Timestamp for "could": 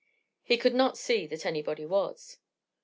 0.57-0.73